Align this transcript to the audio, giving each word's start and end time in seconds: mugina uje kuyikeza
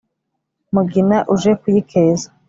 mugina 0.73 1.17
uje 1.33 1.51
kuyikeza 1.61 2.27